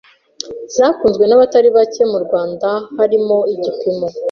zakunzwe 0.75 1.23
nabatari 1.27 1.69
bacye 1.75 2.03
mu 2.11 2.19
Rwanda 2.25 2.69
harimo 2.97 3.37
“Igipimo” 3.53 4.07